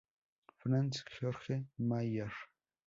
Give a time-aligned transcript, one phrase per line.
[0.57, 2.31] Franz Georg Maier.